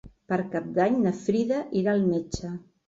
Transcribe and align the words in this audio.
Per 0.31 0.37
Cap 0.55 0.71
d'Any 0.79 0.97
na 1.03 1.13
Frida 1.21 1.63
irà 1.83 1.97
al 1.97 2.05
metge. 2.11 2.55